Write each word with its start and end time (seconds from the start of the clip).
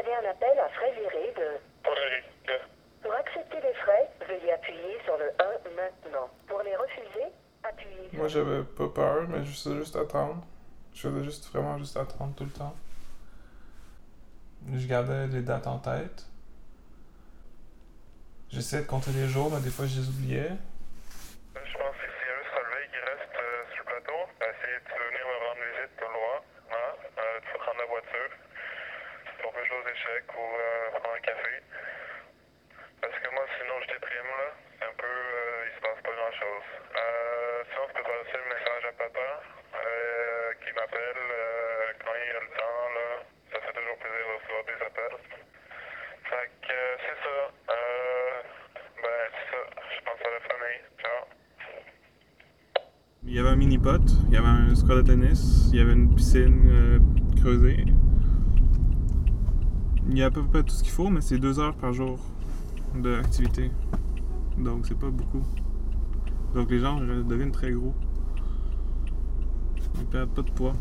avez 0.00 0.14
un 0.14 0.30
appel 0.30 0.58
à 0.58 0.68
frais 0.70 0.92
virés 0.92 1.32
de... 1.36 1.58
Pour 3.02 3.14
accepter 3.14 3.60
les 3.60 3.74
frais, 3.74 4.10
veuillez 4.28 4.52
appuyer 4.52 4.98
sur 5.04 5.16
le 5.16 5.30
1 5.38 5.70
maintenant. 5.76 6.28
Pour 6.46 6.62
les 6.62 6.76
refuser, 6.76 7.32
appuyez 7.62 8.08
sur... 8.10 8.18
Moi, 8.18 8.28
j'avais 8.28 8.62
pas 8.62 8.88
peur, 8.88 9.28
mais 9.28 9.44
je 9.44 9.50
faisais 9.50 9.76
juste 9.76 9.96
attendre. 9.96 10.42
Je 10.94 11.08
faisais 11.08 11.24
juste 11.24 11.50
vraiment 11.52 11.78
juste 11.78 11.96
attendre 11.96 12.34
tout 12.36 12.44
le 12.44 12.50
temps. 12.50 12.74
Je 14.74 14.86
gardais 14.86 15.26
les 15.28 15.40
dates 15.40 15.66
en 15.66 15.78
tête. 15.78 16.26
J'essayais 18.50 18.82
de 18.82 18.88
compter 18.88 19.12
les 19.12 19.28
jours, 19.28 19.50
mais 19.50 19.60
des 19.60 19.70
fois, 19.70 19.86
je 19.86 20.00
les 20.00 20.08
oubliais. 20.08 20.50
Je 21.54 21.74
pense 21.78 21.96
que 21.96 22.06
s'il 22.10 22.26
y 22.28 22.32
a 22.34 22.36
juste 22.42 22.52
relevé 22.52 22.82
qui 22.92 22.98
reste 23.00 23.32
euh, 23.32 23.64
sur 23.72 23.84
le 23.84 23.88
plateau, 23.88 24.20
essayez 24.42 24.76
de 24.76 24.90
venir 24.90 25.24
me 25.24 25.36
rendre 25.46 25.62
visite 25.70 25.92
tout 25.96 26.04
le 26.04 26.12
droit. 26.12 26.44
Hein? 26.68 26.92
Euh, 27.16 27.40
tu 27.40 27.52
peux 27.52 27.58
prendre 27.64 27.78
la 27.80 27.86
voiture. 27.86 28.30
Si 29.24 29.46
on 29.46 29.52
peut 29.54 29.64
jouer 29.64 29.78
aux 29.80 29.88
échecs 29.88 30.28
ou 30.36 30.44
euh, 30.44 30.90
prendre 30.98 31.14
un 31.16 31.20
café. 31.24 31.54
Parce 33.00 33.16
que 33.16 33.28
moi, 33.32 33.46
sinon, 33.56 33.76
je 33.80 33.88
déprime, 33.96 34.28
là. 34.28 34.48
C'est 34.76 34.84
un 34.84 34.96
peu... 34.98 35.06
euh, 35.08 35.64
il 35.70 35.72
se 35.72 35.80
passe 35.80 36.00
pas 36.04 36.12
grand-chose. 36.12 36.68
Tu 37.60 37.66
peux 37.66 38.02
passer 38.02 38.38
le 38.40 38.48
message 38.48 38.84
à 38.88 38.92
papa 38.96 39.20
euh, 39.20 40.48
qui 40.64 40.72
m'appelle 40.72 41.20
euh, 41.20 41.92
quand 42.00 42.16
il 42.16 42.32
a 42.32 42.40
le 42.40 42.48
temps, 42.56 42.88
là. 42.96 43.20
Ça 43.52 43.60
fait 43.60 43.74
toujours 43.76 43.98
plaisir 44.00 44.24
de 44.24 44.32
recevoir 44.40 44.64
des 44.64 44.80
appels. 44.80 45.16
Fait 46.24 46.48
que 46.62 46.72
euh, 46.72 46.96
c'est 47.04 47.18
ça. 47.20 47.36
Ben, 49.02 49.20
c'est 49.36 49.48
ça. 49.52 49.60
Je 49.92 50.00
pense 50.06 50.20
à 50.24 50.30
la 50.32 50.40
famille. 50.48 50.80
Ciao. 51.02 51.20
Il 53.24 53.34
y 53.34 53.38
avait 53.38 53.50
un 53.50 53.56
mini-pot, 53.56 54.08
il 54.28 54.32
y 54.32 54.36
avait 54.38 54.46
un 54.46 54.74
square 54.74 54.96
de 54.96 55.02
tennis, 55.02 55.68
il 55.70 55.78
y 55.78 55.82
avait 55.82 55.92
une 55.92 56.14
piscine 56.14 56.98
creusée. 57.42 57.84
Il 60.08 60.16
y 60.16 60.22
a 60.22 60.26
à 60.26 60.30
peu 60.30 60.42
près 60.44 60.62
tout 60.62 60.70
ce 60.70 60.82
qu'il 60.82 60.92
faut, 60.92 61.10
mais 61.10 61.20
c'est 61.20 61.36
deux 61.36 61.60
heures 61.60 61.76
par 61.76 61.92
jour 61.92 62.18
d'activité. 62.94 63.70
Donc 64.56 64.86
c'est 64.86 64.98
pas 64.98 65.10
beaucoup. 65.10 65.44
Donc 66.54 66.70
les 66.70 66.78
gens 66.80 67.00
deviennent 67.00 67.52
très 67.52 67.72
gros. 67.72 67.94
Ils 69.98 70.06
perdent 70.06 70.30
pas 70.30 70.42
de 70.42 70.50
poids. 70.50 70.74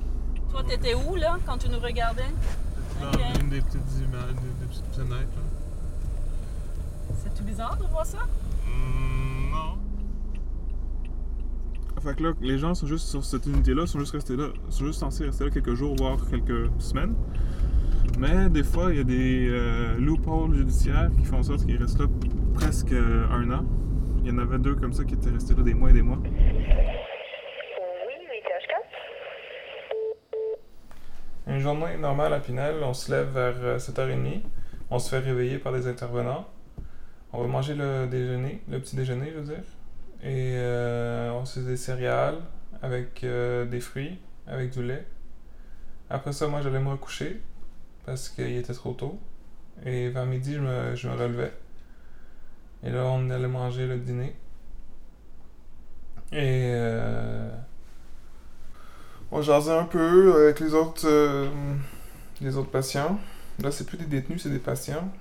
Toi, 0.50 0.64
t'étais 0.68 0.96
où, 0.96 1.16
là, 1.16 1.38
quand 1.46 1.58
tu 1.58 1.70
nous 1.70 1.80
regardais? 1.80 2.24
Dans 3.02 3.12
une 3.40 3.50
des 3.50 3.62
petites 3.62 3.82
images, 4.00 4.34
des, 4.34 4.66
des 4.66 4.70
petites 4.70 4.96
fenêtres. 4.96 5.14
là. 5.14 5.44
C'est 7.24 7.36
tout 7.36 7.44
bizarre 7.44 7.78
de 7.78 7.84
voir 7.86 8.06
ça? 8.06 8.20
Hmm, 8.66 9.52
non. 9.52 9.78
Fait 12.02 12.16
que 12.16 12.24
là, 12.24 12.34
les 12.42 12.58
gens 12.58 12.74
sont 12.74 12.88
juste 12.88 13.08
sur 13.08 13.24
cette 13.24 13.46
unité-là, 13.46 13.86
sont 13.86 14.00
juste 14.00 14.14
restés 14.14 14.36
là, 14.38 14.48
sont 14.70 14.86
juste 14.86 15.00
censés 15.00 15.26
rester 15.26 15.44
là 15.46 15.50
quelques 15.52 15.76
jours, 15.76 15.96
voire 15.98 16.18
quelques 16.30 16.70
semaines. 16.80 17.14
Mais 18.18 18.50
des 18.50 18.64
fois, 18.64 18.92
il 18.92 18.98
y 18.98 19.02
a 19.02 19.04
des 19.04 19.48
euh, 19.50 19.98
loopholes 19.98 20.56
judiciaires 20.56 21.10
qui 21.18 21.26
font 21.26 21.40
en 21.40 21.44
sorte 21.44 21.66
qu'ils 21.66 21.78
restent 21.78 22.00
là 22.00 22.08
presque 22.54 22.92
euh, 22.92 23.28
un 23.32 23.52
an. 23.52 23.66
Il 24.30 24.36
y 24.36 24.38
en 24.38 24.42
avait 24.44 24.60
deux 24.60 24.76
comme 24.76 24.94
ça 24.94 25.04
qui 25.06 25.16
étaient 25.16 25.32
restés 25.32 25.56
là 25.56 25.64
des 25.64 25.74
mois 25.74 25.90
et 25.90 25.94
des 25.94 26.04
mois. 26.04 26.20
Oui, 26.22 26.30
8H4. 28.30 28.76
Une 31.48 31.58
journée 31.60 31.98
normale 31.98 32.34
à 32.34 32.40
Pinel, 32.40 32.76
on 32.84 32.94
se 32.94 33.12
lève 33.12 33.30
vers 33.30 33.56
euh, 33.64 33.80
7h30. 33.80 34.42
On 34.92 35.00
se 35.00 35.10
fait 35.10 35.18
réveiller 35.18 35.58
par 35.58 35.74
des 35.74 35.88
intervenants. 35.88 36.48
On 37.34 37.42
va 37.42 37.48
manger 37.48 37.74
le 37.74 38.06
déjeuner, 38.06 38.62
le 38.70 38.80
petit 38.80 38.96
déjeuner, 38.96 39.32
je 39.34 39.40
veux 39.40 39.56
dire. 39.56 39.64
Et 40.22 40.54
euh, 40.58 41.32
on 41.32 41.44
se 41.46 41.62
fait 41.62 41.66
des 41.66 41.78
céréales 41.78 42.38
avec 42.84 43.24
euh, 43.24 43.66
des 43.66 43.80
fruits, 43.80 44.20
avec 44.46 44.70
du 44.70 44.84
lait. 44.84 45.08
Après 46.12 46.34
ça, 46.34 46.48
moi, 46.48 46.62
j'allais 46.62 46.82
me 46.82 46.90
recoucher 46.90 47.42
parce 48.06 48.30
qu'il 48.30 48.58
était 48.58 48.76
trop 48.76 48.94
tôt. 48.94 49.20
Et 49.88 50.10
vers 50.10 50.28
midi, 50.28 50.54
je 50.54 50.60
me, 50.60 50.96
je 50.96 51.08
me 51.08 51.16
relevais. 51.16 51.52
Et 52.84 52.90
là, 52.90 53.04
on 53.06 53.30
allait 53.30 53.48
manger 53.48 53.88
le 53.88 53.98
dîner. 53.98 54.36
Et 56.32 56.72
euh, 56.74 57.50
on 59.32 59.42
jasait 59.42 59.72
un 59.72 59.86
peu 59.86 60.44
avec 60.44 60.60
les 60.60 60.74
autres, 60.74 61.08
euh, 61.08 61.50
les 62.42 62.56
autres 62.58 62.72
patients. 62.72 63.20
Là, 63.62 63.72
c'est 63.72 63.86
plus 63.86 63.98
des 63.98 64.06
détenus, 64.06 64.44
c'est 64.44 64.50
des 64.50 64.60
patients. 64.60 65.12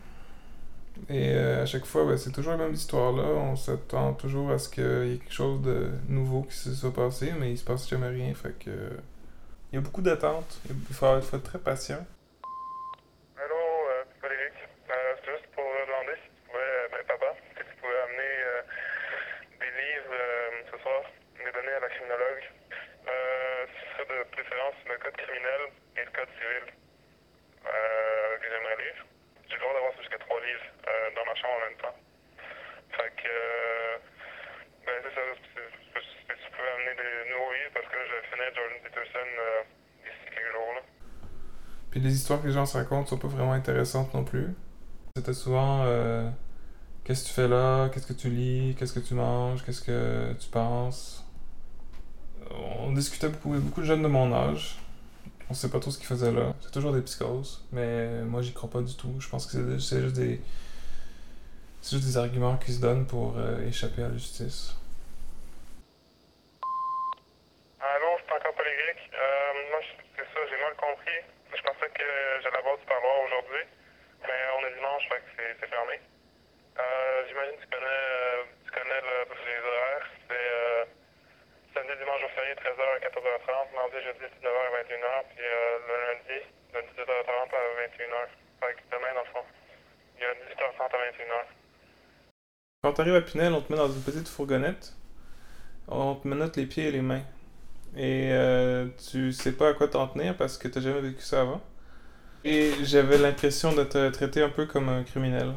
Et 1.09 1.33
euh, 1.35 1.63
à 1.63 1.67
chaque 1.67 1.85
fois, 1.87 2.05
ben, 2.05 2.17
c'est 2.17 2.33
toujours 2.33 2.53
la 2.53 2.59
même 2.59 2.75
histoire 2.75 3.13
là. 3.13 3.23
On 3.25 3.57
s'attend 3.57 4.15
toujours 4.15 4.51
à 4.51 4.59
ce 4.59 4.69
qu'il 4.69 4.85
y 4.85 5.15
ait 5.15 5.19
quelque 5.19 5.33
chose 5.33 5.63
de 5.63 5.91
nouveau 6.09 6.43
qui 6.43 6.57
se 6.57 6.75
soit 6.75 6.93
passé, 6.93 7.33
mais 7.39 7.53
il 7.53 7.59
se 7.59 7.65
passe 7.65 7.89
jamais 7.89 8.09
rien. 8.09 8.35
Fait 8.35 8.57
que. 8.59 8.71
Il 9.71 9.77
y 9.77 9.79
a 9.79 9.85
beaucoup 9.85 10.01
d'attentes. 10.01 10.61
Il 10.65 10.73
faut, 10.97 11.05
il 11.17 11.21
faut 11.21 11.37
être 11.37 11.45
très 11.45 11.61
patient. 11.61 12.01
Allô, 13.37 13.61
euh, 13.61 14.01
Frédéric. 14.19 14.57
Euh, 14.65 15.13
c'est 15.21 15.29
juste 15.29 15.45
pour 15.53 15.69
demander 15.69 16.17
si 16.25 16.29
tu 16.33 16.41
pouvais, 16.49 16.73
euh, 16.73 16.89
ben, 16.89 17.05
papa, 17.05 17.37
si 17.53 17.61
tu 17.69 17.75
pouvais 17.77 18.01
amener 18.09 18.33
euh, 18.49 18.65
des 19.61 19.69
livres 19.69 20.17
euh, 20.17 20.73
ce 20.73 20.77
soir, 20.81 21.05
les 21.37 21.53
donner 21.53 21.75
à 21.77 21.85
la 21.85 21.91
criminologue. 21.93 22.45
Euh, 23.13 23.69
ce 23.69 23.85
serait 23.93 24.09
de 24.09 24.25
préférence 24.33 24.77
le 24.89 24.97
code 25.05 25.21
criminel 25.21 25.63
et 26.01 26.05
le 26.09 26.13
code 26.17 26.33
civil 26.41 26.65
euh, 26.65 28.33
que 28.41 28.47
j'aimerais 28.49 28.79
lire. 28.89 28.99
J'ai 29.53 29.57
le 29.57 29.63
droit 29.69 29.77
d'avoir 29.77 29.93
jusqu'à 30.01 30.17
trois 30.17 30.41
livres 30.41 30.69
euh, 31.45 31.57
en 31.57 31.61
même 31.69 31.79
temps. 31.79 31.97
Fait 32.91 33.13
que, 33.17 33.29
euh, 33.29 33.99
ben 34.87 34.95
c'est 35.03 35.15
ça, 35.15 35.21
si 35.39 36.27
tu 36.27 36.51
pouvais 36.51 36.73
amener 36.77 36.95
des 36.97 37.31
nouveaux 37.31 37.53
parce 37.75 37.87
que 37.87 37.99
je 37.99 38.17
finir 38.31 38.49
Jordan 38.55 38.79
Peterson 38.83 39.29
euh, 39.39 39.63
d'ici 40.03 40.25
quelques 40.35 40.53
jours. 40.53 40.73
Là. 40.75 40.83
Puis 41.91 42.01
les 42.01 42.15
histoires 42.15 42.41
que 42.43 42.47
les 42.47 42.53
gens 42.53 42.67
se 42.67 42.77
racontent 42.77 43.07
sont 43.07 43.19
pas 43.19 43.29
vraiment 43.29 43.53
intéressantes 43.53 44.13
non 44.15 44.25
plus. 44.25 44.49
C'était 45.17 45.35
souvent 45.35 45.83
euh, 45.85 46.29
qu'est-ce 47.05 47.25
que 47.25 47.29
tu 47.29 47.35
fais 47.35 47.49
là, 47.49 47.89
qu'est-ce 47.89 48.07
que 48.07 48.13
tu 48.13 48.29
lis, 48.29 48.77
qu'est-ce 48.79 48.93
que 48.93 49.01
tu 49.01 49.15
manges, 49.15 49.65
qu'est-ce 49.65 49.83
que 49.83 50.33
tu 50.35 50.49
penses. 50.49 51.25
On 52.51 52.93
discutait 52.93 53.29
beaucoup, 53.29 53.51
beaucoup 53.51 53.81
de 53.81 53.87
jeunes 53.87 54.03
de 54.03 54.09
mon 54.09 54.33
âge. 54.33 54.79
On 55.51 55.55
sait 55.55 55.71
pas 55.71 55.81
trop 55.81 55.91
ce 55.91 55.99
qu'ils 55.99 56.07
faisaient 56.07 56.33
là. 56.33 56.55
C'est 56.61 56.71
toujours 56.71 56.93
des 56.93 57.03
psychoses, 57.03 57.67
mais 57.73 58.23
moi 58.23 58.43
j'y 58.43 58.53
crois 58.53 58.71
pas 58.71 58.81
du 58.81 58.95
tout. 58.95 59.15
Je 59.19 59.29
pense 59.29 59.47
que 59.47 59.79
c'est 59.79 60.01
juste 60.03 60.17
des 60.17 60.41
c'est 61.83 61.97
juste 61.97 62.07
des 62.09 62.17
arguments 62.19 62.57
qui 62.57 62.73
se 62.73 62.81
donnent 62.81 63.07
pour 63.07 63.37
euh, 63.39 63.67
échapper 63.67 64.03
à 64.03 64.09
la 64.09 64.15
justice. 64.15 64.75
Allô, 67.81 68.11
c'est 68.27 68.35
encore 68.35 68.55
Polygrec. 68.55 68.99
Euh, 69.15 69.71
moi, 69.71 69.81
je- 69.83 70.03
c'est 70.17 70.27
ça, 70.35 70.41
j'ai 70.51 70.59
mal 70.63 70.75
compris. 70.77 71.21
Je 71.55 71.63
pensais 71.63 71.89
que 71.95 72.05
j'allais 72.43 72.59
avoir 72.59 72.77
du 72.77 72.85
parloir 72.85 73.17
aujourd'hui, 73.25 73.65
mais 74.23 74.39
on 74.59 74.67
est 74.67 74.75
dimanche, 74.75 75.09
fait 75.09 75.21
que 75.23 75.31
c'est 75.37 75.57
c'est 75.61 75.71
fermé. 75.71 76.01
Euh, 76.79 77.27
J'imagine 77.29 77.57
que 77.57 77.63
tu 77.63 77.71
connais, 77.71 77.87
euh, 77.87 78.43
tu 78.67 78.71
connais 78.71 79.01
le- 79.01 79.31
les 79.47 79.61
horaires. 79.63 80.07
C'est 80.29 80.35
euh, 80.59 80.85
samedi, 81.75 81.95
dimanche 81.99 82.23
au 82.25 82.29
férié, 82.35 82.55
13h 82.55 82.83
à 82.83 82.99
14h30, 83.01 83.73
mardi, 83.75 83.99
jeudi, 84.03 84.27
19h 84.27 84.59
à 84.59 84.71
21h, 84.83 85.25
puis 85.35 85.47
euh, 85.47 85.79
le 85.89 85.95
lundi, 86.03 86.39
de 86.75 86.79
18h30 86.83 87.55
à 87.55 87.63
21h. 87.79 88.27
Fait 88.61 88.75
que 88.75 88.83
demain, 88.91 89.15
dans 89.15 89.23
le 89.27 89.33
fond, 89.33 89.45
il 90.19 90.23
y 90.23 90.27
a 90.27 90.35
18h30 90.35 90.83
à 90.83 90.99
21h. 90.99 91.47
Quand 92.89 92.95
t'arrives 92.95 93.17
à 93.17 93.21
Pinel, 93.21 93.53
on 93.53 93.61
te 93.61 93.71
met 93.71 93.79
dans 93.79 93.93
une 93.93 94.01
petite 94.01 94.29
fourgonnette. 94.29 94.95
On 95.89 96.15
te 96.15 96.27
menotte 96.27 96.57
les 96.57 96.65
pieds 96.65 96.89
et 96.89 96.91
les 96.91 97.03
mains. 97.03 97.21
Et 97.95 98.31
euh, 98.33 98.87
tu 99.11 99.31
sais 99.31 99.53
pas 99.53 99.69
à 99.69 99.73
quoi 99.75 99.89
t'en 99.89 100.07
tenir 100.07 100.35
parce 100.39 100.57
que 100.57 100.69
t'as 100.69 100.81
jamais 100.81 101.03
vécu 101.03 101.21
ça 101.21 101.43
avant. 101.43 101.61
Et 102.47 102.73
j'avais 102.85 103.19
l'impression 103.19 103.75
de 103.75 103.85
te 103.85 104.09
traiter 104.09 104.43
un 104.43 104.49
peu 104.49 104.65
comme 104.65 104.89
un 104.89 105.03
criminel. 105.03 105.53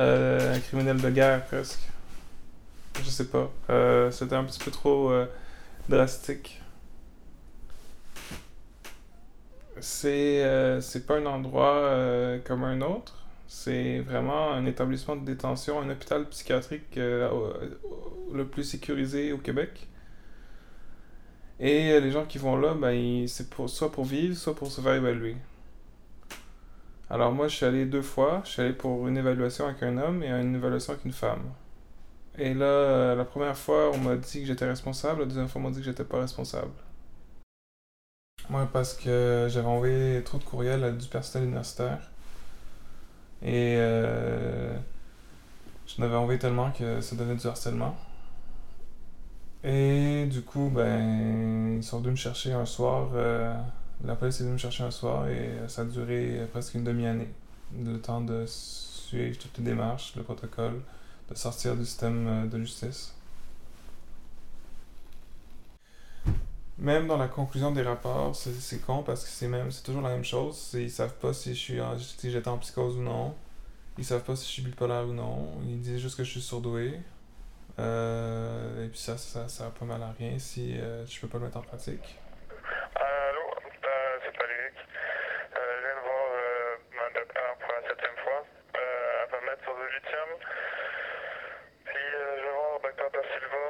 Euh, 0.00 0.56
un 0.56 0.58
criminel 0.58 1.00
de 1.00 1.10
guerre 1.10 1.44
presque. 1.46 1.88
Je 3.04 3.08
sais 3.08 3.28
pas. 3.28 3.52
Euh, 3.70 4.10
C'était 4.10 4.34
un 4.34 4.42
petit 4.42 4.58
peu 4.58 4.72
trop 4.72 5.12
drastique. 5.88 6.60
C'est 9.78 11.06
pas 11.06 11.18
un 11.18 11.26
endroit 11.26 11.88
comme 12.44 12.64
un 12.64 12.80
autre. 12.80 13.21
C'est 13.54 14.00
vraiment 14.00 14.50
un 14.50 14.64
établissement 14.64 15.14
de 15.14 15.26
détention, 15.26 15.78
un 15.78 15.90
hôpital 15.90 16.26
psychiatrique 16.30 16.96
euh, 16.96 17.52
le 18.32 18.46
plus 18.46 18.64
sécurisé 18.64 19.30
au 19.32 19.38
Québec. 19.38 19.88
Et 21.60 21.92
euh, 21.92 22.00
les 22.00 22.10
gens 22.10 22.24
qui 22.24 22.38
vont 22.38 22.56
là, 22.56 22.72
ben, 22.74 23.28
c'est 23.28 23.46
soit 23.66 23.92
pour 23.92 24.04
vivre, 24.04 24.34
soit 24.34 24.54
pour 24.56 24.72
se 24.72 24.80
faire 24.80 24.94
évaluer. 24.94 25.36
Alors 27.10 27.30
moi, 27.32 27.46
je 27.46 27.56
suis 27.56 27.66
allé 27.66 27.84
deux 27.84 28.02
fois. 28.02 28.40
Je 28.44 28.50
suis 28.52 28.62
allé 28.62 28.72
pour 28.72 29.06
une 29.06 29.18
évaluation 29.18 29.66
avec 29.66 29.82
un 29.82 29.98
homme 29.98 30.22
et 30.22 30.30
une 30.30 30.56
évaluation 30.56 30.94
avec 30.94 31.04
une 31.04 31.12
femme. 31.12 31.52
Et 32.38 32.54
là, 32.54 32.64
euh, 32.64 33.14
la 33.14 33.26
première 33.26 33.56
fois, 33.56 33.90
on 33.92 33.98
m'a 33.98 34.16
dit 34.16 34.40
que 34.40 34.46
j'étais 34.46 34.66
responsable. 34.66 35.20
La 35.20 35.26
deuxième 35.26 35.48
fois, 35.48 35.60
on 35.60 35.64
m'a 35.64 35.70
dit 35.70 35.80
que 35.80 35.84
j'étais 35.84 36.04
pas 36.04 36.20
responsable. 36.20 36.72
Moi, 38.48 38.66
parce 38.72 38.94
que 38.94 39.46
j'avais 39.50 39.68
envoyé 39.68 40.22
trop 40.24 40.38
de 40.38 40.44
courriels 40.44 40.82
à 40.84 40.90
du 40.90 41.06
personnel 41.06 41.48
universitaire. 41.48 42.11
Et 43.44 43.76
euh, 43.78 44.74
je 45.86 46.00
n'avais 46.00 46.16
envoyé 46.16 46.38
tellement 46.38 46.70
que 46.70 47.00
ça 47.00 47.16
devenait 47.16 47.36
du 47.36 47.46
harcèlement. 47.46 47.96
Et 49.64 50.26
du 50.26 50.42
coup, 50.42 50.70
ben, 50.74 51.76
ils 51.76 51.84
sont 51.84 51.98
venus 52.00 52.12
me 52.12 52.16
chercher 52.16 52.52
un 52.52 52.66
soir. 52.66 53.10
euh, 53.14 53.54
la 54.04 54.16
police 54.16 54.40
est 54.40 54.44
venue 54.44 54.54
me 54.54 54.58
chercher 54.58 54.82
un 54.84 54.90
soir 54.90 55.28
et 55.28 55.36
euh, 55.38 55.68
ça 55.68 55.82
a 55.82 55.84
duré 55.84 56.40
euh, 56.40 56.46
presque 56.46 56.74
une 56.74 56.84
demi-année. 56.84 57.28
Le 57.84 57.98
temps 57.98 58.20
de 58.20 58.44
suivre 58.46 59.38
toutes 59.38 59.58
les 59.58 59.64
démarches, 59.64 60.14
le 60.16 60.22
protocole, 60.22 60.80
de 61.30 61.34
sortir 61.36 61.76
du 61.76 61.84
système 61.84 62.48
de 62.48 62.58
justice. 62.58 63.14
Même 66.82 67.06
dans 67.06 67.16
la 67.16 67.28
conclusion 67.28 67.70
des 67.70 67.82
rapports, 67.82 68.34
c'est 68.34 68.84
con 68.84 69.04
parce 69.04 69.22
que 69.22 69.30
c'est 69.30 69.46
même 69.46 69.70
c'est 69.70 69.84
toujours 69.84 70.02
la 70.02 70.08
même 70.08 70.24
chose. 70.24 70.72
Ils 70.74 70.90
savent 70.90 71.14
pas 71.14 71.32
si 71.32 71.54
je 71.54 71.60
suis 71.60 71.80
si 72.18 72.30
j'étais 72.30 72.48
en 72.48 72.58
psychose 72.58 72.96
ou 72.96 73.02
non. 73.02 73.36
Ils 73.98 74.04
savent 74.04 74.24
pas 74.24 74.34
si 74.34 74.46
je 74.46 74.50
suis 74.50 74.62
bipolaire 74.62 75.04
ou 75.04 75.12
non. 75.12 75.48
Ils 75.62 75.80
disent 75.80 76.00
juste 76.00 76.16
que 76.16 76.24
je 76.24 76.30
suis 76.30 76.40
surdoué. 76.40 76.98
Euh, 77.78 78.84
et 78.84 78.88
puis 78.88 78.98
ça, 78.98 79.16
ça, 79.16 79.48
ça 79.48 79.66
a 79.66 79.70
pas 79.70 79.84
mal 79.84 80.02
à 80.02 80.10
rien 80.18 80.38
si 80.38 80.76
euh, 80.80 81.06
je 81.06 81.20
peux 81.20 81.28
pas 81.28 81.38
le 81.38 81.44
mettre 81.44 81.58
en 81.58 81.62
pratique. 81.62 82.18
Allô, 82.96 83.46
euh, 83.46 84.18
c'est 84.24 84.32
Patrick. 84.36 84.74
Euh, 84.74 85.60
je 85.78 85.86
viens 85.86 85.96
de 85.96 86.02
voir 86.02 86.26
euh, 86.34 86.76
ma 86.98 87.06
docteur 87.20 87.56
pour 87.62 87.70
la 87.72 87.88
septième 87.88 88.16
fois. 88.24 88.42
Euh, 88.76 89.24
elle 89.24 89.30
va 89.30 89.40
me 89.40 89.46
mettre 89.46 89.62
sur 89.62 89.74
du 89.78 89.86
lithium. 89.86 90.30
Puis 91.86 91.94
euh, 91.94 92.36
je 92.38 92.42
vais 92.42 92.52
voir 92.58 92.74
le 92.74 92.82
docteur 92.90 93.10
Da 93.12 93.22
Silva 93.30 93.66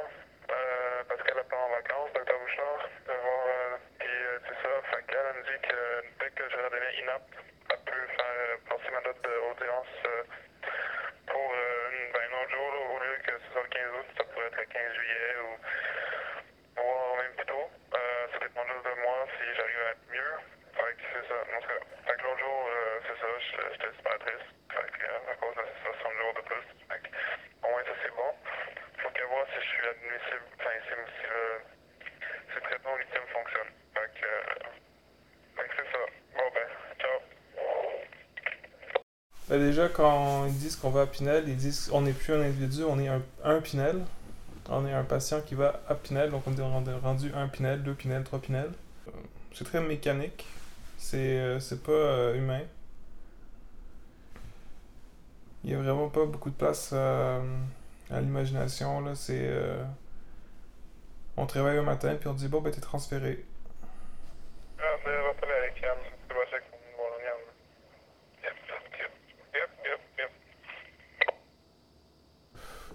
euh, 0.51 1.03
parce 1.09 1.23
qu'elle 1.23 1.39
a 1.39 1.45
pas 1.45 1.61
en 1.63 1.71
vacances, 1.77 2.11
docteur 2.15 2.39
Bouchard. 2.43 2.81
Je 3.07 3.11
vais 3.13 3.19
voir, 3.23 3.43
euh, 3.47 3.77
puis 4.03 4.11
euh, 4.11 4.39
c'est 4.51 4.59
ça. 4.67 4.71
Fait 4.91 5.03
qu'elle 5.07 5.27
elle 5.31 5.39
me 5.39 5.45
dit 5.47 5.61
que 5.63 5.79
dès 6.19 6.31
que 6.35 6.45
je 6.51 6.57
redeviens 6.59 6.95
inapte, 7.07 7.35
elle 7.71 7.83
peut 7.87 8.07
faire 8.19 8.35
euh, 8.35 8.59
passer 8.67 8.91
ma 8.91 9.01
date 9.07 9.23
d'audience 9.23 9.95
euh, 10.11 10.23
pour 11.31 11.47
euh, 11.55 11.95
une- 11.95 12.11
ben, 12.13 12.27
un 12.27 12.35
autre 12.43 12.51
jour, 12.53 12.69
là, 12.75 12.81
au 12.93 12.99
lieu 13.01 13.15
que 13.23 13.33
ce 13.39 13.47
soit 13.55 13.63
le 13.63 13.73
15 13.73 13.95
août, 13.97 14.09
ça 14.19 14.25
pourrait 14.29 14.51
être 14.53 14.59
le 14.61 14.67
15 14.67 14.93
juillet 14.93 15.33
ou 15.41 15.51
voir 16.77 17.17
même 17.17 17.35
plus 17.39 17.47
tôt. 17.47 17.67
Euh, 17.95 18.23
ça 18.33 18.39
dépend 18.43 18.65
juste 18.69 18.85
de 18.85 18.95
moi 19.03 19.17
si 19.39 19.45
j'arrive 19.57 19.83
à 19.83 19.91
être 19.97 20.07
mieux. 20.13 20.35
Fait 20.77 20.93
que 20.99 21.03
c'est 21.15 21.27
ça. 21.31 21.39
En 21.43 21.59
tout 21.63 21.69
cas, 21.73 21.81
fait 22.07 22.17
que 22.19 22.23
l'autre 22.27 22.43
jour, 22.43 22.61
euh, 22.69 23.01
c'est 23.09 23.19
ça, 23.23 23.29
j'étais 23.41 23.69
j'étais 23.73 23.93
super 23.97 24.17
triste. 24.21 24.49
Fait 24.69 24.89
que 24.93 25.03
euh, 25.07 25.33
à 25.33 25.35
cause 25.41 25.57
de 25.57 25.65
ça, 25.65 25.91
60 26.03 26.13
jours 26.21 26.35
de 26.37 26.43
plus. 26.45 26.67
Fait 26.91 27.01
que 27.03 27.09
au 27.65 27.69
moins 27.73 27.85
ça 27.89 27.95
c'est 28.03 28.15
bon. 28.15 28.31
Faut 29.01 29.11
que 29.15 29.25
voir 29.33 29.45
si 29.49 29.59
je 29.63 29.69
suis 29.73 29.87
admissible, 29.89 30.47
enfin 30.61 30.75
si, 30.85 30.93
si 30.93 31.25
le, 31.31 31.43
si 32.51 32.55
le 32.59 32.63
traitement 32.67 32.93
au 32.93 32.99
lithium 33.01 33.27
fonctionne. 33.33 33.71
Fait 33.95 34.11
que, 34.21 34.27
euh, 34.27 34.69
fait 35.57 35.67
que 35.71 35.75
c'est 35.81 35.91
ça. 35.93 36.03
Bon 36.37 36.49
ben, 36.53 36.69
ciao. 37.01 37.19
Ben 39.53 39.61
déjà, 39.61 39.87
quand 39.91 40.47
ils 40.47 40.55
disent 40.55 40.77
qu'on 40.77 40.89
va 40.89 41.03
à 41.03 41.07
Pinel, 41.07 41.47
ils 41.47 41.57
disent 41.59 41.89
qu'on 41.91 42.01
n'est 42.01 42.15
plus 42.15 42.33
un 42.33 42.41
individu, 42.41 42.85
on 42.85 42.99
est 42.99 43.09
un, 43.45 43.61
Pinel. 43.61 44.03
On 44.71 44.87
est 44.87 44.95
un 44.95 45.05
patient 45.05 45.43
qui 45.43 45.55
va 45.55 45.83
à 45.91 45.95
Pinel, 45.95 46.31
donc 46.31 46.45
on 46.47 46.57
est 46.57 46.99
rendu- 47.01 47.35
un 47.35 47.49
Pinel, 47.49 47.83
deux 47.83 47.93
Pinel, 47.93 48.25
trois 48.25 48.39
Pinel. 48.39 48.71
Euh, 49.09 49.11
C'est 49.53 49.65
très 49.65 49.83
mécanique. 49.83 50.47
C'est 50.97 51.39
euh, 51.39 51.61
c'est 51.61 51.83
pas 51.83 51.93
euh, 51.93 52.35
humain. 52.35 52.63
Il 55.65 55.71
y 55.73 55.75
a 55.75 55.79
vraiment 55.83 56.09
pas 56.09 56.25
beaucoup 56.25 56.49
de 56.49 56.55
place 56.57 56.95
à, 56.95 57.43
l'imagination. 58.11 59.05
on 61.37 61.47
travaille 61.47 61.77
un 61.77 61.83
matin, 61.83 62.15
puis 62.19 62.27
on 62.29 62.33
dit 62.33 62.49
bon, 62.49 62.63
ben 62.63 62.73
t'es 62.73 62.81
transféré. 62.81 63.45
Ah, 64.79 64.83
ben, 65.05 65.13
on 65.21 65.27
va 65.27 65.35
parler 65.35 65.57
avec 65.57 65.83
Yann. 65.83 65.99
C'est 66.27 66.35
pas 66.35 66.41
ça 66.51 66.59
qu'on 66.59 66.79
va 66.79 66.97
voir 66.97 67.21
Yann. 67.21 67.53
Yep, 68.43 68.57
yep, 68.69 68.83
yep, 68.99 69.13
yep, 69.85 70.01
yep. 70.19 70.31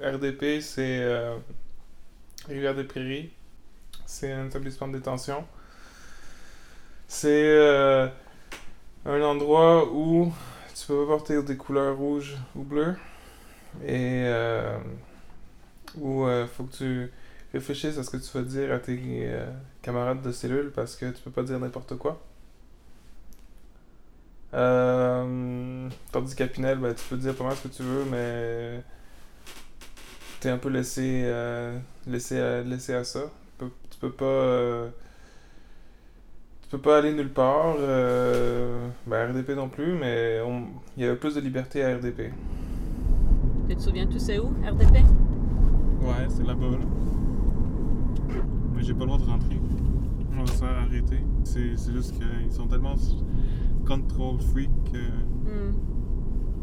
RDP, 0.01 0.61
c'est 0.61 0.99
euh, 1.01 1.37
Rivière-des-Prairies. 2.47 3.31
C'est 4.05 4.31
un 4.31 4.47
établissement 4.47 4.87
de 4.87 4.97
détention. 4.97 5.45
C'est 7.07 7.29
euh, 7.29 8.07
un 9.05 9.21
endroit 9.21 9.91
où 9.91 10.33
tu 10.75 10.87
peux 10.87 11.05
pas 11.05 11.17
porter 11.17 11.41
des 11.43 11.57
couleurs 11.57 11.97
rouges 11.97 12.37
ou 12.55 12.63
bleues. 12.63 12.95
Et 13.85 14.23
euh, 14.25 14.77
où 15.97 16.27
il 16.27 16.47
faut 16.47 16.63
que 16.63 16.75
tu 16.75 17.11
réfléchisses 17.53 17.97
à 17.97 18.03
ce 18.03 18.09
que 18.09 18.17
tu 18.17 18.37
vas 18.37 18.43
dire 18.43 18.73
à 18.73 18.79
tes 18.79 19.29
camarades 19.81 20.21
de 20.21 20.31
cellule 20.31 20.71
parce 20.75 20.95
que 20.95 21.09
tu 21.11 21.21
peux 21.21 21.31
pas 21.31 21.43
dire 21.43 21.59
n'importe 21.59 21.97
quoi. 21.97 22.21
Tandis 24.51 26.35
qu'à 26.35 26.47
Pinel, 26.47 26.79
ben, 26.79 26.93
tu 26.93 27.03
peux 27.09 27.17
dire 27.17 27.35
pas 27.35 27.43
mal 27.43 27.55
ce 27.55 27.67
que 27.67 27.73
tu 27.73 27.83
veux, 27.83 28.05
mais 28.05 28.81
t'es 30.39 30.49
un 30.49 30.57
peu 30.57 30.69
laissé, 30.69 31.21
euh, 31.25 31.77
laissé, 32.07 32.39
à, 32.39 32.61
laissé 32.61 32.93
à 32.93 33.03
ça. 33.03 33.21
Tu 33.57 33.65
peux, 33.65 33.71
tu 33.89 33.99
peux 33.99 34.11
pas. 34.11 34.25
euh, 34.25 34.89
tu 36.63 36.69
peux 36.69 36.77
pas 36.79 36.97
aller 36.99 37.13
nulle 37.13 37.31
part. 37.31 37.75
euh, 37.79 38.87
ben, 39.05 39.31
RDP 39.31 39.55
non 39.55 39.69
plus, 39.69 39.93
mais 39.97 40.39
on- 40.45 40.67
il 40.97 41.03
y 41.03 41.05
avait 41.05 41.15
plus 41.15 41.35
de 41.35 41.41
liberté 41.41 41.83
à 41.83 41.95
RDP. 41.95 42.31
Tu 43.69 43.75
te 43.75 43.81
souviens, 43.81 44.05
tu 44.07 44.19
sais 44.19 44.37
où, 44.39 44.47
RDP? 44.65 44.95
Ouais, 46.01 46.27
c'est 46.29 46.45
là-bas, 46.45 46.65
là. 46.71 48.37
Mais 48.75 48.83
j'ai 48.83 48.93
pas 48.93 49.01
le 49.01 49.05
droit 49.07 49.17
de 49.19 49.23
rentrer. 49.25 49.59
On 50.33 50.41
va 50.43 50.45
se 50.47 50.57
faire 50.59 50.77
arrêter. 50.77 51.19
C'est 51.43 51.75
c'est 51.75 51.91
juste 51.91 52.13
qu'ils 52.13 52.51
sont 52.51 52.67
tellement 52.67 52.95
control 53.87 54.39
freak 54.53 54.69
que. 54.91 54.97
Hmm. 55.49 55.73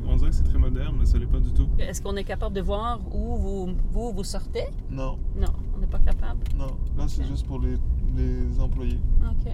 On 0.07 0.17
dirait 0.17 0.31
que 0.31 0.37
c'est 0.37 0.43
très 0.45 0.59
moderne, 0.59 0.97
mais 0.99 1.07
ça 1.07 1.19
l'est 1.19 1.27
pas 1.27 1.41
du 1.41 1.53
tout. 1.53 1.69
Est-ce 1.79 2.03
qu'on 2.03 2.17
est 2.17 2.25
capable 2.25 2.55
de 2.55 2.61
voir 2.61 3.01
où 3.15 3.37
vous, 3.37 3.75
vous, 3.91 4.13
vous 4.13 4.25
sortez? 4.25 4.65
Non, 4.91 5.19
Non, 5.37 5.49
on 5.75 5.79
n'est 5.79 5.87
pas 5.87 5.99
capable? 5.99 6.41
non. 6.57 6.77
Là, 6.97 7.09
c'est 7.09 7.25
juste 7.25 7.47
pour 7.47 7.59
les, 7.61 7.77
les 8.17 8.61
employés. 8.61 9.01
OK. 9.23 9.53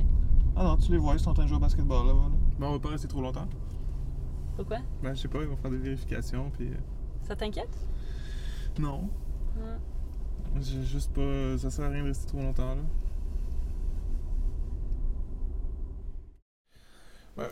Ah 0.56 0.64
non, 0.64 0.76
tu 0.76 0.90
les 0.92 0.98
vois, 0.98 1.14
ils 1.14 1.20
sont 1.20 1.30
en 1.30 1.34
train 1.34 1.44
de 1.44 1.48
jouer 1.48 1.56
au 1.56 1.60
basketball 1.60 2.06
là-bas. 2.06 2.18
Là. 2.20 2.36
Bon, 2.58 2.66
on 2.68 2.72
va 2.72 2.78
pas 2.78 2.88
rester 2.90 3.08
trop 3.08 3.22
longtemps. 3.22 3.46
Pourquoi? 4.56 4.78
Ben, 5.02 5.14
je 5.14 5.20
sais 5.22 5.28
pas, 5.28 5.38
ils 5.40 5.46
vont 5.48 5.56
faire 5.56 5.70
des 5.70 5.78
vérifications, 5.78 6.50
puis. 6.50 6.68
Ça 7.22 7.36
t'inquiète? 7.36 7.86
Non. 8.78 9.08
Ah. 9.58 9.78
J'ai 10.60 10.82
juste 10.82 11.12
pas. 11.12 11.56
Ça 11.58 11.70
sert 11.70 11.84
à 11.86 11.88
rien 11.90 12.02
de 12.02 12.08
rester 12.08 12.26
trop 12.26 12.38
longtemps, 12.42 12.74
là. 12.74 12.82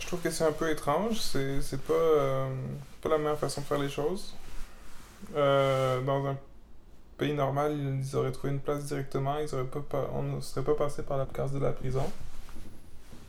Je 0.00 0.06
trouve 0.06 0.20
que 0.20 0.30
c'est 0.30 0.44
un 0.44 0.52
peu 0.52 0.70
étrange. 0.70 1.18
C'est 1.20 1.60
c'est 1.62 1.80
pas, 1.82 1.92
euh, 1.94 2.48
pas 3.00 3.08
la 3.08 3.18
meilleure 3.18 3.38
façon 3.38 3.60
de 3.62 3.66
faire 3.66 3.78
les 3.78 3.88
choses. 3.88 4.34
Euh, 5.34 6.00
dans 6.02 6.26
un 6.26 6.36
pays 7.16 7.34
normal, 7.34 7.76
ils 7.76 8.16
auraient 8.16 8.32
trouvé 8.32 8.52
une 8.52 8.60
place 8.60 8.84
directement. 8.84 9.38
Ils 9.38 9.52
auraient 9.54 9.64
pas, 9.64 9.80
pa- 9.80 10.10
on 10.14 10.22
ne 10.22 10.40
serait 10.40 10.64
pas 10.64 10.74
passé 10.74 11.02
par 11.02 11.18
la 11.18 11.26
case 11.26 11.52
de 11.52 11.58
la 11.58 11.72
prison. 11.72 12.04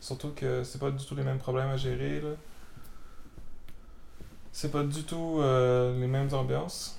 Surtout 0.00 0.30
que 0.34 0.64
c'est 0.64 0.78
pas 0.78 0.90
du 0.90 1.04
tout 1.04 1.14
les 1.14 1.22
mêmes 1.24 1.38
problèmes 1.38 1.68
à 1.68 1.76
gérer. 1.76 2.20
là. 2.20 2.30
C'est 4.52 4.70
pas 4.72 4.82
du 4.82 5.04
tout 5.04 5.38
euh, 5.40 5.98
les 5.98 6.06
mêmes 6.06 6.32
ambiances. 6.34 6.96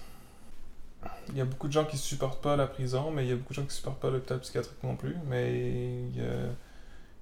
Il 1.29 1.37
y 1.37 1.41
a 1.41 1.45
beaucoup 1.45 1.67
de 1.67 1.73
gens 1.73 1.85
qui 1.85 1.97
supportent 1.97 2.41
pas 2.41 2.55
la 2.55 2.67
prison, 2.67 3.11
mais 3.11 3.25
il 3.25 3.29
y 3.29 3.33
a 3.33 3.35
beaucoup 3.35 3.53
de 3.53 3.59
gens 3.61 3.65
qui 3.65 3.75
supportent 3.75 3.99
pas 3.99 4.09
l'hôpital 4.09 4.39
psychiatrique 4.39 4.81
non 4.83 4.95
plus. 4.95 5.15
Mais 5.27 5.53
il 6.09 6.17
y 6.17 6.21
a 6.21 6.49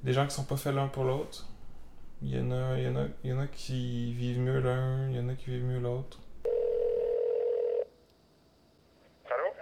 des 0.04 0.14
gens 0.14 0.26
qui 0.28 0.34
sont 0.36 0.44
pas 0.44 0.58
faits 0.58 0.74
l'un 0.76 0.88
pour 0.88 1.04
l'autre. 1.04 1.46
Il 2.22 2.36
y 2.36 2.40
en 2.40 2.52
a, 2.52 2.78
il 2.78 2.84
y 2.84 2.88
en 2.88 2.96
a, 2.98 3.06
il 3.24 3.30
y 3.30 3.34
en 3.34 3.40
a 3.40 3.48
qui 3.48 4.14
vivent 4.14 4.40
mieux 4.40 4.60
l'un, 4.60 5.10
il 5.10 5.16
y 5.16 5.20
en 5.20 5.30
a 5.30 5.36
qui 5.36 5.46
vivent 5.52 5.64
mieux 5.64 5.80
l'autre. 5.80 6.20
Allô? 9.26 9.54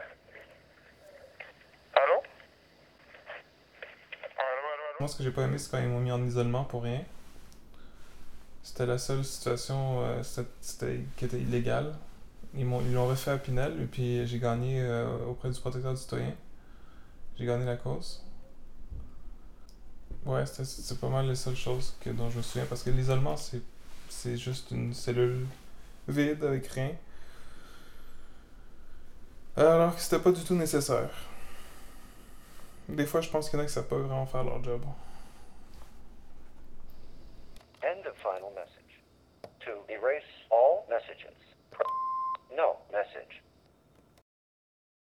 Allô? 1.93 2.23
Allô, 4.37 4.67
allô? 4.73 4.95
Moi, 4.99 5.07
ce 5.07 5.17
que 5.17 5.23
j'ai 5.23 5.31
pas 5.31 5.43
aimé, 5.43 5.57
c'est 5.59 5.69
quand 5.69 5.77
ils 5.79 5.87
m'ont 5.87 5.99
mis 5.99 6.11
en 6.11 6.23
isolement 6.25 6.63
pour 6.63 6.83
rien. 6.83 7.03
C'était 8.63 8.87
la 8.87 8.97
seule 8.97 9.23
situation 9.23 10.01
euh, 10.01 10.23
c'était- 10.23 10.49
c'était- 10.61 10.99
qui 11.15 11.25
était 11.25 11.39
illégale. 11.39 11.93
Ils 12.55 12.65
m'ont- 12.65 12.81
ils 12.81 12.93
l'ont 12.93 13.07
refait 13.07 13.31
à 13.31 13.37
Pinel, 13.37 13.79
et 13.81 13.85
puis 13.85 14.25
j'ai 14.25 14.39
gagné 14.39 14.81
euh, 14.81 15.25
auprès 15.27 15.49
du 15.51 15.59
protecteur 15.59 15.93
du 15.93 15.99
citoyen. 15.99 16.33
J'ai 17.37 17.45
gagné 17.45 17.65
la 17.65 17.77
cause. 17.77 18.23
Ouais, 20.27 20.43
c'est 20.45 20.99
pas 20.99 21.07
mal 21.07 21.25
les 21.27 21.35
seules 21.35 21.55
choses 21.55 21.95
que, 22.01 22.09
dont 22.09 22.29
je 22.29 22.37
me 22.37 22.41
souviens, 22.43 22.65
parce 22.65 22.83
que 22.83 22.89
l'isolement, 22.89 23.35
c'est 23.37 24.37
juste 24.37 24.71
une 24.71 24.93
cellule 24.93 25.47
vide 26.05 26.43
avec 26.43 26.67
rien. 26.67 26.91
Alors 29.55 29.95
que 29.95 30.01
c'était 30.01 30.19
pas 30.19 30.33
du 30.33 30.43
tout 30.43 30.53
nécessaire. 30.53 31.09
Des 32.89 33.05
fois, 33.05 33.21
je 33.21 33.29
pense 33.29 33.49
qu'il 33.49 33.57
y 33.57 33.61
en 33.61 33.63
a 33.63 33.67
qui 33.67 33.73
savent 33.73 33.87
pas 33.87 33.97
vraiment 33.97 34.25
faire 34.25 34.43
leur 34.43 34.61
job. 34.61 34.81